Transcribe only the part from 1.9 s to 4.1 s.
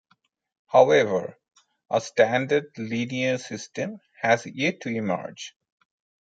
a standard linear system